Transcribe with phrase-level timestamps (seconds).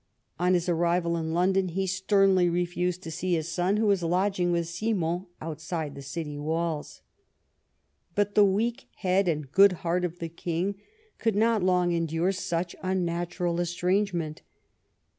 [0.39, 4.51] On his arrival in London he sternly refused to see his son, who was lodging
[4.51, 7.03] with Simon outside the city walls.
[8.15, 10.81] But the weak head and good heart of the king
[11.19, 14.41] could not long endure such unnatural estrangement.